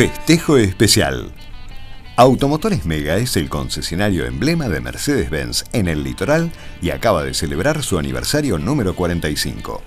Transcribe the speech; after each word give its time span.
Festejo 0.00 0.56
especial. 0.56 1.30
Automotores 2.16 2.86
Mega 2.86 3.18
es 3.18 3.36
el 3.36 3.50
concesionario 3.50 4.24
emblema 4.24 4.66
de 4.66 4.80
Mercedes-Benz 4.80 5.66
en 5.74 5.88
el 5.88 6.02
litoral 6.04 6.50
y 6.80 6.88
acaba 6.88 7.22
de 7.22 7.34
celebrar 7.34 7.82
su 7.82 7.98
aniversario 7.98 8.58
número 8.58 8.96
45. 8.96 9.82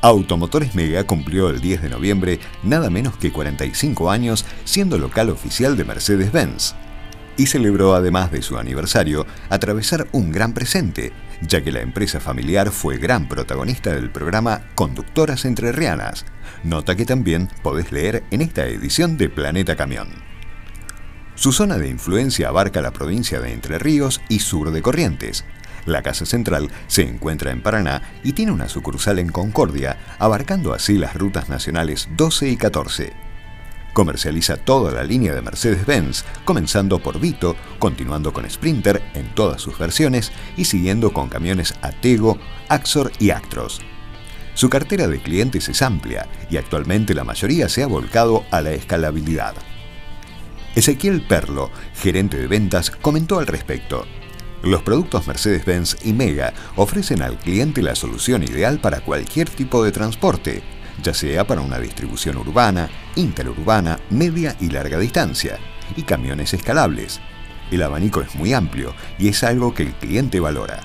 Automotores 0.00 0.74
Mega 0.74 1.04
cumplió 1.04 1.50
el 1.50 1.60
10 1.60 1.82
de 1.82 1.90
noviembre 1.90 2.40
nada 2.62 2.88
menos 2.88 3.14
que 3.18 3.30
45 3.30 4.10
años 4.10 4.46
siendo 4.64 4.96
local 4.96 5.28
oficial 5.28 5.76
de 5.76 5.84
Mercedes-Benz 5.84 6.74
y 7.36 7.44
celebró 7.44 7.94
además 7.94 8.32
de 8.32 8.40
su 8.40 8.56
aniversario 8.56 9.26
atravesar 9.50 10.08
un 10.12 10.32
gran 10.32 10.54
presente, 10.54 11.12
ya 11.40 11.62
que 11.62 11.72
la 11.72 11.80
empresa 11.80 12.20
familiar 12.20 12.70
fue 12.70 12.98
gran 12.98 13.28
protagonista 13.28 13.92
del 13.92 14.10
programa 14.10 14.62
Conductoras 14.74 15.44
Entrerrianas, 15.44 16.26
nota 16.64 16.96
que 16.96 17.04
también 17.04 17.48
podés 17.62 17.92
leer 17.92 18.24
en 18.30 18.40
esta 18.40 18.66
edición 18.66 19.16
de 19.16 19.28
Planeta 19.28 19.76
Camión. 19.76 20.08
Su 21.34 21.52
zona 21.52 21.78
de 21.78 21.88
influencia 21.88 22.48
abarca 22.48 22.82
la 22.82 22.92
provincia 22.92 23.40
de 23.40 23.52
Entre 23.52 23.78
Ríos 23.78 24.20
y 24.28 24.40
sur 24.40 24.72
de 24.72 24.82
Corrientes. 24.82 25.44
La 25.86 26.02
casa 26.02 26.26
central 26.26 26.70
se 26.88 27.02
encuentra 27.02 27.52
en 27.52 27.62
Paraná 27.62 28.02
y 28.24 28.32
tiene 28.32 28.52
una 28.52 28.68
sucursal 28.68 29.20
en 29.20 29.28
Concordia, 29.28 29.98
abarcando 30.18 30.74
así 30.74 30.98
las 30.98 31.14
rutas 31.14 31.48
nacionales 31.48 32.08
12 32.16 32.48
y 32.48 32.56
14. 32.56 33.27
Comercializa 33.92 34.56
toda 34.56 34.92
la 34.92 35.02
línea 35.02 35.34
de 35.34 35.42
Mercedes-Benz, 35.42 36.24
comenzando 36.44 36.98
por 37.00 37.18
Vito, 37.18 37.56
continuando 37.78 38.32
con 38.32 38.48
Sprinter 38.48 39.02
en 39.14 39.34
todas 39.34 39.60
sus 39.60 39.78
versiones 39.78 40.32
y 40.56 40.66
siguiendo 40.66 41.12
con 41.12 41.28
camiones 41.28 41.74
Atego, 41.82 42.38
Axor 42.68 43.10
y 43.18 43.30
Actros. 43.30 43.80
Su 44.54 44.68
cartera 44.68 45.06
de 45.06 45.20
clientes 45.20 45.68
es 45.68 45.82
amplia 45.82 46.26
y 46.50 46.56
actualmente 46.56 47.14
la 47.14 47.24
mayoría 47.24 47.68
se 47.68 47.82
ha 47.82 47.86
volcado 47.86 48.44
a 48.50 48.60
la 48.60 48.72
escalabilidad. 48.72 49.54
Ezequiel 50.74 51.22
Perlo, 51.22 51.70
gerente 51.94 52.36
de 52.36 52.46
ventas, 52.46 52.90
comentó 52.90 53.38
al 53.38 53.46
respecto. 53.46 54.04
Los 54.62 54.82
productos 54.82 55.26
Mercedes-Benz 55.26 55.98
y 56.04 56.12
Mega 56.12 56.52
ofrecen 56.76 57.22
al 57.22 57.38
cliente 57.38 57.82
la 57.82 57.94
solución 57.94 58.42
ideal 58.42 58.80
para 58.80 59.00
cualquier 59.00 59.48
tipo 59.48 59.84
de 59.84 59.92
transporte, 59.92 60.62
ya 61.02 61.14
sea 61.14 61.46
para 61.46 61.60
una 61.60 61.78
distribución 61.78 62.36
urbana, 62.36 62.88
interurbana, 63.16 63.98
media 64.10 64.56
y 64.60 64.70
larga 64.70 64.98
distancia, 64.98 65.58
y 65.96 66.02
camiones 66.02 66.54
escalables. 66.54 67.20
El 67.70 67.82
abanico 67.82 68.20
es 68.20 68.34
muy 68.34 68.52
amplio 68.52 68.94
y 69.18 69.28
es 69.28 69.42
algo 69.44 69.74
que 69.74 69.82
el 69.82 69.92
cliente 69.92 70.40
valora. 70.40 70.80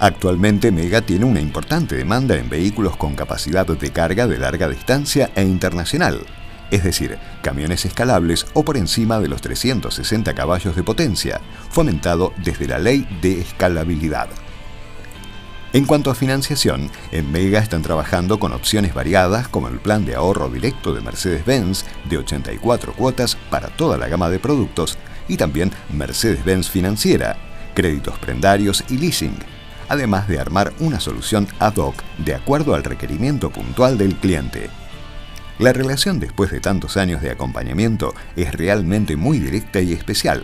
Actualmente 0.00 0.70
Mega 0.70 1.00
tiene 1.00 1.24
una 1.24 1.40
importante 1.40 1.96
demanda 1.96 2.36
en 2.36 2.48
vehículos 2.48 2.96
con 2.96 3.14
capacidad 3.14 3.66
de 3.66 3.90
carga 3.90 4.26
de 4.26 4.38
larga 4.38 4.68
distancia 4.68 5.30
e 5.34 5.42
internacional, 5.42 6.20
es 6.70 6.84
decir, 6.84 7.18
camiones 7.42 7.84
escalables 7.84 8.46
o 8.54 8.64
por 8.64 8.76
encima 8.76 9.18
de 9.18 9.28
los 9.28 9.40
360 9.40 10.34
caballos 10.34 10.76
de 10.76 10.82
potencia, 10.84 11.40
fomentado 11.70 12.32
desde 12.44 12.68
la 12.68 12.78
ley 12.78 13.08
de 13.22 13.40
escalabilidad. 13.40 14.28
En 15.78 15.84
cuanto 15.84 16.10
a 16.10 16.16
financiación, 16.16 16.90
en 17.12 17.30
Mega 17.30 17.60
están 17.60 17.82
trabajando 17.82 18.40
con 18.40 18.52
opciones 18.52 18.94
variadas 18.94 19.46
como 19.46 19.68
el 19.68 19.78
plan 19.78 20.04
de 20.04 20.16
ahorro 20.16 20.50
directo 20.50 20.92
de 20.92 21.00
Mercedes-Benz 21.02 21.84
de 22.10 22.18
84 22.18 22.94
cuotas 22.94 23.36
para 23.48 23.68
toda 23.68 23.96
la 23.96 24.08
gama 24.08 24.28
de 24.28 24.40
productos 24.40 24.98
y 25.28 25.36
también 25.36 25.70
Mercedes-Benz 25.92 26.68
Financiera, 26.68 27.36
créditos 27.76 28.18
prendarios 28.18 28.82
y 28.88 28.98
leasing, 28.98 29.36
además 29.88 30.26
de 30.26 30.40
armar 30.40 30.72
una 30.80 30.98
solución 30.98 31.46
ad 31.60 31.76
hoc 31.76 32.02
de 32.18 32.34
acuerdo 32.34 32.74
al 32.74 32.82
requerimiento 32.82 33.50
puntual 33.50 33.98
del 33.98 34.16
cliente. 34.16 34.70
La 35.60 35.72
relación 35.72 36.18
después 36.18 36.50
de 36.50 36.58
tantos 36.58 36.96
años 36.96 37.22
de 37.22 37.30
acompañamiento 37.30 38.14
es 38.34 38.52
realmente 38.52 39.14
muy 39.14 39.38
directa 39.38 39.80
y 39.80 39.92
especial 39.92 40.42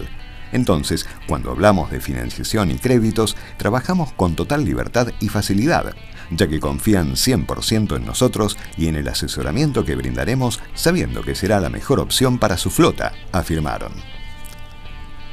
entonces, 0.55 1.05
cuando 1.27 1.51
hablamos 1.51 1.91
de 1.91 2.01
financiación 2.01 2.71
y 2.71 2.77
créditos, 2.77 3.37
trabajamos 3.57 4.13
con 4.13 4.37
total 4.37 4.65
libertad 4.65 5.09
y 5.19 5.29
facilidad, 5.29 5.97
ya 6.31 6.47
que 6.47 6.61
confían 6.61 7.17
100% 7.17 7.97
en 7.97 8.07
nosotros 8.07 8.57
y 8.79 8.87
en 8.87 8.95
el 8.95 9.09
asesoramiento 9.09 9.85
que 9.85 9.97
brindaremos 9.97 10.61
sabiendo 10.75 11.23
que 11.23 11.35
será 11.35 11.59
la 11.59 11.71
mejor 11.71 11.99
opción 11.99 12.39
para 12.39 12.57
su 12.57 12.71
flota, 12.71 13.13
afirmaron. 13.33 13.95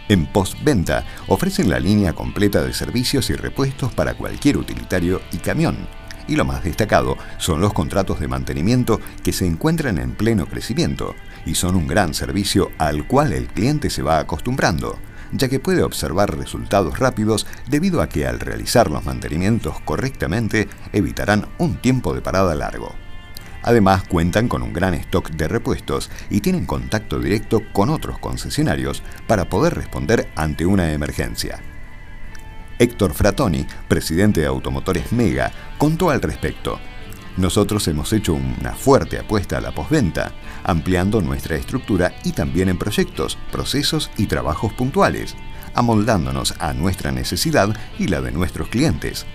En 0.10 0.26
postventa 0.26 1.06
ofrecen 1.28 1.70
la 1.70 1.80
línea 1.80 2.14
completa 2.14 2.64
de 2.64 2.74
servicios 2.74 3.30
y 3.30 3.36
repuestos 3.36 3.94
para 3.94 4.16
cualquier 4.16 4.58
utilitario 4.58 5.22
y 5.32 5.38
camión. 5.38 5.88
Y 6.28 6.36
lo 6.36 6.46
más 6.46 6.64
destacado 6.64 7.16
son 7.38 7.62
los 7.62 7.74
contratos 7.74 8.20
de 8.20 8.28
mantenimiento 8.28 9.00
que 9.24 9.34
se 9.34 9.46
encuentran 9.46 10.00
en 10.00 10.16
pleno 10.16 10.48
crecimiento 10.48 11.14
y 11.46 11.54
son 11.54 11.76
un 11.76 11.88
gran 11.88 12.16
servicio 12.16 12.72
al 12.80 13.06
cual 13.06 13.34
el 13.34 13.48
cliente 13.48 13.92
se 13.92 14.02
va 14.02 14.18
acostumbrando 14.18 14.98
ya 15.32 15.48
que 15.50 15.60
puede 15.60 15.84
observar 15.84 16.38
resultados 16.38 17.00
rápidos 17.00 17.48
debido 17.68 18.02
a 18.02 18.10
que 18.10 18.28
al 18.28 18.40
realizar 18.40 18.90
los 18.90 19.06
mantenimientos 19.06 19.80
correctamente 19.82 20.68
evitarán 20.94 21.48
un 21.58 21.78
tiempo 21.78 22.14
de 22.14 22.22
parada 22.22 22.56
largo. 22.56 22.94
Además 23.64 24.04
cuentan 24.08 24.48
con 24.48 24.64
un 24.64 24.74
gran 24.74 24.94
stock 24.96 25.30
de 25.32 25.48
repuestos 25.48 26.10
y 26.30 26.42
tienen 26.42 26.66
contacto 26.66 27.20
directo 27.20 27.62
con 27.72 27.90
otros 27.90 28.18
concesionarios 28.18 29.04
para 29.28 29.50
poder 29.50 29.76
responder 29.76 30.28
ante 30.36 30.66
una 30.66 30.92
emergencia. 30.94 31.62
Héctor 32.80 33.14
Fratoni, 33.14 33.68
presidente 33.88 34.42
de 34.42 34.48
Automotores 34.48 35.12
Mega, 35.12 35.52
contó 35.78 36.10
al 36.10 36.22
respecto. 36.22 36.80
Nosotros 37.38 37.88
hemos 37.88 38.12
hecho 38.12 38.34
una 38.34 38.74
fuerte 38.74 39.18
apuesta 39.18 39.58
a 39.58 39.62
la 39.62 39.72
postventa, 39.72 40.34
ampliando 40.64 41.22
nuestra 41.22 41.56
estructura 41.56 42.14
y 42.26 42.34
también 42.34 42.68
en 42.70 42.78
proyectos, 42.78 43.38
procesos 43.52 44.12
y 44.18 44.28
trabajos 44.28 44.74
puntuales, 44.74 45.36
amoldándonos 45.74 46.56
a 46.60 46.74
nuestra 46.74 47.12
necesidad 47.12 47.76
y 47.98 48.08
la 48.08 48.22
de 48.22 48.32
nuestros 48.32 48.68
clientes. 48.68 49.26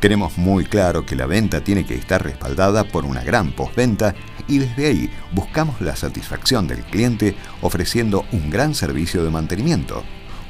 Tenemos 0.00 0.38
muy 0.38 0.64
claro 0.64 1.04
que 1.04 1.16
la 1.16 1.26
venta 1.26 1.62
tiene 1.62 1.84
que 1.84 1.94
estar 1.94 2.22
respaldada 2.22 2.84
por 2.84 3.04
una 3.04 3.22
gran 3.22 3.52
postventa 3.52 4.14
y 4.48 4.58
desde 4.58 4.86
ahí 4.86 5.10
buscamos 5.32 5.80
la 5.80 5.94
satisfacción 5.94 6.66
del 6.66 6.82
cliente 6.84 7.36
ofreciendo 7.60 8.24
un 8.32 8.50
gran 8.50 8.74
servicio 8.74 9.22
de 9.22 9.30
mantenimiento, 9.30 10.02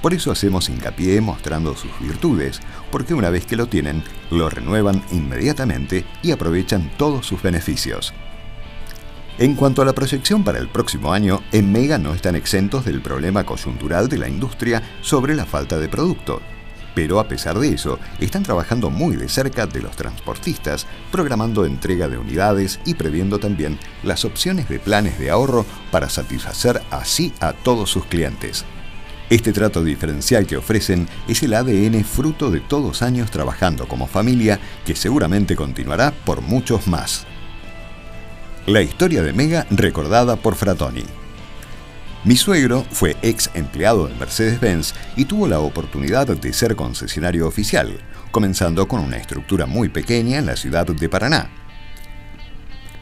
por 0.03 0.15
eso 0.15 0.31
hacemos 0.33 0.69
hincapié 0.69 1.21
mostrando 1.21 1.77
sus 1.77 1.91
virtudes, 2.01 2.61
porque 2.91 3.15
una 3.15 3.31
vez 3.31 3.47
que 3.47 3.57
lo 3.57 3.67
tienen, 3.67 4.03
lo 4.31 4.49
renuevan 4.49 5.03
inmediatamente 5.13 6.05
y 6.23 6.31
aprovechan 6.31 6.91
todos 6.97 7.27
sus 7.27 7.43
beneficios. 7.43 8.15
En 9.39 9.55
cuanto 9.55 9.81
a 9.81 9.85
la 9.85 9.95
proyección 9.95 10.45
para 10.45 10.59
el 10.59 10.69
próximo 10.69 11.13
año, 11.13 11.43
en 11.53 11.73
Mega 11.73 11.97
no 11.97 12.13
están 12.13 12.37
exentos 12.37 12.85
del 12.85 13.01
problema 13.01 13.45
coyuntural 13.45 14.09
de 14.09 14.19
la 14.19 14.29
industria 14.29 14.83
sobre 15.01 15.35
la 15.35 15.47
falta 15.47 15.79
de 15.79 15.89
producto. 15.89 16.43
Pero 16.95 17.21
a 17.21 17.29
pesar 17.29 17.59
de 17.59 17.69
eso, 17.69 17.99
están 18.19 18.43
trabajando 18.43 18.91
muy 18.91 19.17
de 19.17 19.29
cerca 19.29 19.67
de 19.67 19.81
los 19.81 19.97
transportistas, 19.97 20.87
programando 21.11 21.65
entrega 21.65 22.09
de 22.09 22.19
unidades 22.19 22.81
y 22.85 22.95
previendo 22.95 23.39
también 23.39 23.79
las 24.03 24.25
opciones 24.25 24.69
de 24.69 24.79
planes 24.79 25.19
de 25.19 25.31
ahorro 25.31 25.65
para 25.91 26.11
satisfacer 26.11 26.83
así 26.91 27.33
a 27.41 27.53
todos 27.53 27.91
sus 27.91 28.05
clientes. 28.07 28.65
Este 29.31 29.53
trato 29.53 29.85
diferencial 29.85 30.45
que 30.45 30.57
ofrecen 30.57 31.09
es 31.29 31.41
el 31.45 31.55
ADN 31.55 32.03
fruto 32.05 32.51
de 32.51 32.59
todos 32.59 33.01
años 33.01 33.31
trabajando 33.31 33.87
como 33.87 34.09
familia 34.09 34.59
que 34.85 34.97
seguramente 34.97 35.55
continuará 35.55 36.11
por 36.11 36.43
muchos 36.43 36.89
más. 36.89 37.27
La 38.67 38.83
historia 38.83 39.23
de 39.23 39.33
Mega 39.33 39.69
recordada 39.71 40.35
por 40.35 40.57
Fratoni. 40.57 41.05
Mi 42.25 42.37
suegro 42.37 42.85
fue 42.91 43.17
ex 43.23 43.51
empleado 43.55 44.09
de 44.09 44.15
Mercedes-Benz 44.17 44.95
y 45.17 45.25
tuvo 45.27 45.47
la 45.47 45.61
oportunidad 45.61 46.27
de 46.27 46.53
ser 46.53 46.75
concesionario 46.75 47.47
oficial, 47.47 48.01
comenzando 48.33 48.89
con 48.89 49.01
una 49.01 49.17
estructura 49.17 49.65
muy 49.65 49.89
pequeña 49.89 50.39
en 50.39 50.47
la 50.47 50.57
ciudad 50.57 50.87
de 50.87 51.09
Paraná. 51.09 51.60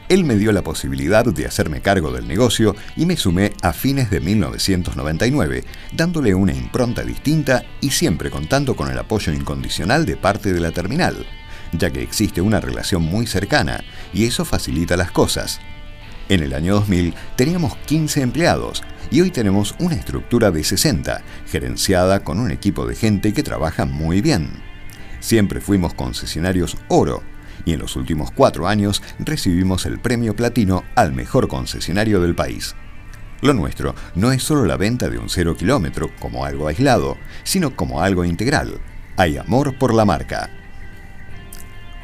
Él 0.09 0.23
me 0.23 0.37
dio 0.37 0.51
la 0.51 0.63
posibilidad 0.63 1.23
de 1.23 1.45
hacerme 1.45 1.81
cargo 1.81 2.11
del 2.11 2.27
negocio 2.27 2.75
y 2.95 3.05
me 3.05 3.15
sumé 3.15 3.53
a 3.61 3.73
fines 3.73 4.09
de 4.09 4.19
1999, 4.19 5.63
dándole 5.93 6.33
una 6.33 6.51
impronta 6.51 7.03
distinta 7.03 7.63
y 7.79 7.91
siempre 7.91 8.31
contando 8.31 8.75
con 8.75 8.89
el 8.89 8.97
apoyo 8.97 9.31
incondicional 9.31 10.07
de 10.07 10.17
parte 10.17 10.51
de 10.51 10.61
la 10.61 10.71
terminal, 10.71 11.27
ya 11.73 11.91
que 11.91 12.01
existe 12.01 12.41
una 12.41 12.59
relación 12.59 13.03
muy 13.03 13.27
cercana 13.27 13.83
y 14.11 14.25
eso 14.25 14.45
facilita 14.45 14.97
las 14.97 15.11
cosas. 15.11 15.59
En 16.27 16.41
el 16.41 16.53
año 16.53 16.73
2000 16.73 17.13
teníamos 17.35 17.77
15 17.85 18.21
empleados 18.21 18.81
y 19.11 19.21
hoy 19.21 19.29
tenemos 19.29 19.75
una 19.77 19.93
estructura 19.93 20.49
de 20.49 20.63
60, 20.63 21.21
gerenciada 21.45 22.23
con 22.23 22.39
un 22.39 22.49
equipo 22.49 22.87
de 22.87 22.95
gente 22.95 23.31
que 23.31 23.43
trabaja 23.43 23.85
muy 23.85 24.21
bien. 24.21 24.49
Siempre 25.19 25.61
fuimos 25.61 25.93
concesionarios 25.93 26.77
oro, 26.87 27.21
y 27.65 27.73
en 27.73 27.79
los 27.79 27.95
últimos 27.95 28.31
cuatro 28.31 28.67
años 28.67 29.01
recibimos 29.19 29.85
el 29.85 29.99
premio 29.99 30.35
platino 30.35 30.83
al 30.95 31.13
mejor 31.13 31.47
concesionario 31.47 32.21
del 32.21 32.35
país. 32.35 32.75
Lo 33.41 33.53
nuestro 33.53 33.95
no 34.15 34.31
es 34.31 34.43
solo 34.43 34.65
la 34.65 34.75
venta 34.75 35.09
de 35.09 35.17
un 35.17 35.29
cero 35.29 35.55
kilómetro 35.55 36.11
como 36.19 36.45
algo 36.45 36.67
aislado, 36.67 37.17
sino 37.43 37.75
como 37.75 38.01
algo 38.01 38.25
integral. 38.25 38.79
Hay 39.15 39.37
amor 39.37 39.77
por 39.77 39.93
la 39.93 40.05
marca. 40.05 40.49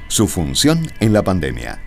Su 0.07 0.27
función 0.27 0.87
en 0.99 1.11
la 1.11 1.23
pandemia. 1.23 1.79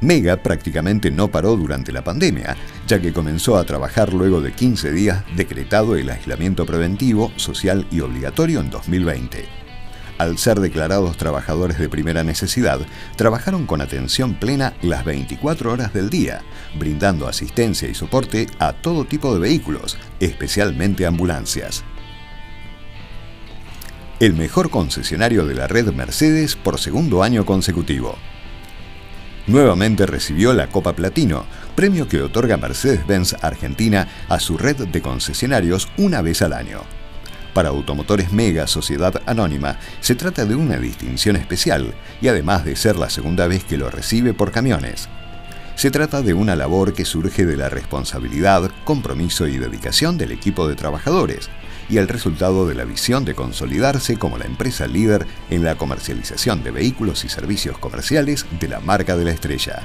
Mega 0.00 0.42
prácticamente 0.42 1.10
no 1.10 1.28
paró 1.28 1.56
durante 1.56 1.92
la 1.92 2.02
pandemia, 2.02 2.56
ya 2.86 3.00
que 3.00 3.12
comenzó 3.12 3.58
a 3.58 3.64
trabajar 3.64 4.14
luego 4.14 4.40
de 4.40 4.52
15 4.52 4.92
días 4.92 5.24
decretado 5.36 5.94
el 5.94 6.08
aislamiento 6.08 6.64
preventivo, 6.64 7.32
social 7.36 7.86
y 7.90 8.00
obligatorio 8.00 8.60
en 8.60 8.70
2020. 8.70 9.69
Al 10.20 10.36
ser 10.36 10.60
declarados 10.60 11.16
trabajadores 11.16 11.78
de 11.78 11.88
primera 11.88 12.22
necesidad, 12.22 12.78
trabajaron 13.16 13.64
con 13.64 13.80
atención 13.80 14.34
plena 14.34 14.74
las 14.82 15.02
24 15.06 15.72
horas 15.72 15.94
del 15.94 16.10
día, 16.10 16.42
brindando 16.78 17.26
asistencia 17.26 17.88
y 17.88 17.94
soporte 17.94 18.46
a 18.58 18.74
todo 18.74 19.06
tipo 19.06 19.32
de 19.32 19.40
vehículos, 19.40 19.96
especialmente 20.20 21.06
ambulancias. 21.06 21.84
El 24.18 24.34
mejor 24.34 24.68
concesionario 24.68 25.46
de 25.46 25.54
la 25.54 25.66
red 25.68 25.90
Mercedes 25.90 26.54
por 26.54 26.78
segundo 26.78 27.22
año 27.22 27.46
consecutivo. 27.46 28.18
Nuevamente 29.46 30.04
recibió 30.04 30.52
la 30.52 30.66
Copa 30.66 30.92
Platino, 30.92 31.46
premio 31.74 32.08
que 32.08 32.20
otorga 32.20 32.58
Mercedes-Benz 32.58 33.36
Argentina 33.40 34.06
a 34.28 34.38
su 34.38 34.58
red 34.58 34.86
de 34.86 35.00
concesionarios 35.00 35.88
una 35.96 36.20
vez 36.20 36.42
al 36.42 36.52
año. 36.52 36.99
Para 37.54 37.70
Automotores 37.70 38.32
Mega 38.32 38.66
Sociedad 38.66 39.20
Anónima 39.26 39.78
se 40.00 40.14
trata 40.14 40.44
de 40.44 40.54
una 40.54 40.76
distinción 40.76 41.36
especial 41.36 41.94
y 42.20 42.28
además 42.28 42.64
de 42.64 42.76
ser 42.76 42.96
la 42.96 43.10
segunda 43.10 43.46
vez 43.48 43.64
que 43.64 43.76
lo 43.76 43.90
recibe 43.90 44.34
por 44.34 44.52
camiones. 44.52 45.08
Se 45.74 45.90
trata 45.90 46.20
de 46.22 46.34
una 46.34 46.56
labor 46.56 46.92
que 46.92 47.04
surge 47.04 47.46
de 47.46 47.56
la 47.56 47.68
responsabilidad, 47.70 48.70
compromiso 48.84 49.46
y 49.46 49.56
dedicación 49.56 50.18
del 50.18 50.30
equipo 50.30 50.68
de 50.68 50.76
trabajadores 50.76 51.48
y 51.88 51.96
el 51.96 52.06
resultado 52.06 52.68
de 52.68 52.74
la 52.74 52.84
visión 52.84 53.24
de 53.24 53.34
consolidarse 53.34 54.16
como 54.16 54.38
la 54.38 54.44
empresa 54.44 54.86
líder 54.86 55.26
en 55.48 55.64
la 55.64 55.76
comercialización 55.76 56.62
de 56.62 56.70
vehículos 56.70 57.24
y 57.24 57.28
servicios 57.28 57.78
comerciales 57.78 58.46
de 58.60 58.68
la 58.68 58.80
marca 58.80 59.16
de 59.16 59.24
la 59.24 59.32
estrella. 59.32 59.82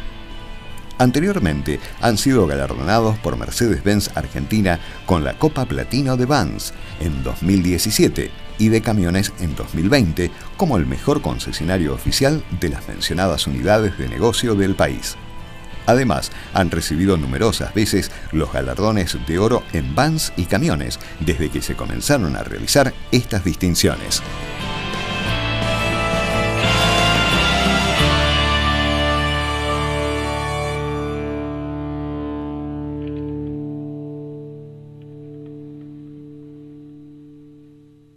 Anteriormente 0.98 1.80
han 2.02 2.18
sido 2.18 2.48
galardonados 2.48 3.18
por 3.20 3.38
Mercedes-Benz 3.38 4.16
Argentina 4.16 4.80
con 5.06 5.24
la 5.24 5.38
Copa 5.38 5.66
Platino 5.66 6.16
de 6.16 6.26
Vans 6.26 6.74
en 7.00 7.22
2017 7.24 8.32
y 8.58 8.70
de 8.70 8.82
camiones 8.82 9.34
en 9.40 9.56
2020 9.56 10.32
como 10.56 10.78
el 10.78 10.86
mejor 10.86 11.22
concesionario 11.22 11.94
oficial 11.94 12.44
de 12.62 12.70
las 12.70 12.88
mencionadas 12.88 13.48
unidades 13.48 13.98
de 13.98 14.08
negocio 14.08 14.56
del 14.56 14.76
país. 14.76 15.18
Además, 15.86 16.32
han 16.54 16.72
recibido 16.72 17.18
numerosas 17.18 17.74
veces 17.74 18.10
los 18.32 18.52
galardones 18.52 19.18
de 19.28 19.38
oro 19.38 19.64
en 19.74 19.94
vans 19.94 20.34
y 20.36 20.46
camiones 20.46 21.00
desde 21.20 21.50
que 21.50 21.62
se 21.62 21.76
comenzaron 21.76 22.36
a 22.36 22.44
realizar 22.44 22.94
estas 23.12 23.44
distinciones. 23.44 24.24